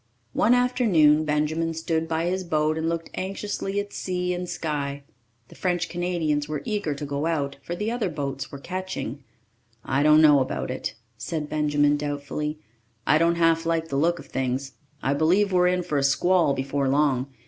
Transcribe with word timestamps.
One 0.33 0.55
afternoon 0.55 1.25
Benjamin 1.25 1.75
stood 1.75 2.07
by 2.07 2.25
his 2.25 2.43
boat 2.43 2.75
and 2.75 2.89
looked 2.89 3.11
anxiously 3.13 3.79
at 3.79 3.93
sea 3.93 4.33
and 4.33 4.49
sky. 4.49 5.03
The 5.49 5.53
French 5.53 5.89
Canadians 5.89 6.49
were 6.49 6.63
eager 6.65 6.95
to 6.95 7.05
go 7.05 7.27
out, 7.27 7.57
for 7.61 7.75
the 7.75 7.91
other 7.91 8.09
boats 8.09 8.51
were 8.51 8.57
catching. 8.57 9.23
"I 9.85 10.01
don't 10.01 10.19
know 10.23 10.39
about 10.39 10.71
it," 10.71 10.95
said 11.19 11.49
Benjamin 11.49 11.97
doubtfully. 11.97 12.57
"I 13.05 13.19
don't 13.19 13.35
half 13.35 13.63
like 13.63 13.89
the 13.89 13.95
look 13.95 14.17
of 14.17 14.25
things. 14.25 14.71
I 15.03 15.13
believe 15.13 15.51
we're 15.53 15.67
in 15.67 15.83
for 15.83 15.99
a 15.99 16.03
squall 16.03 16.55
before 16.55 16.89
long. 16.89 17.27